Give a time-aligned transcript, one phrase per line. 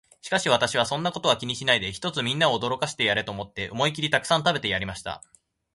[0.21, 5.21] しかし私は、そんなことは気にしないで、ひとつみんなを驚かしてやれと思って、思いきりたくさん食べてやりました。